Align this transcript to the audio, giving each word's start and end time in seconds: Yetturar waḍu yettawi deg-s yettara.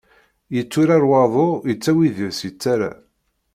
Yetturar 0.55 1.03
waḍu 1.09 1.49
yettawi 1.69 2.07
deg-s 2.17 2.39
yettara. 2.47 2.91